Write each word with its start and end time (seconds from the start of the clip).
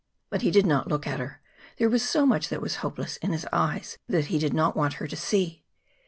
But 0.31 0.41
he 0.41 0.49
did 0.49 0.65
not 0.65 0.87
look 0.87 1.05
at 1.05 1.19
her. 1.19 1.41
There 1.77 1.87
was 1.87 2.01
so 2.01 2.25
much 2.25 2.49
that 2.49 2.59
was 2.59 2.77
hopeless 2.77 3.17
in 3.17 3.31
his 3.33 3.45
eyes 3.53 3.99
that 4.07 4.25
he 4.33 4.39
did 4.39 4.51
not 4.51 4.75
want 4.75 4.93
her 4.95 5.05
to 5.05 5.15
see. 5.15 5.63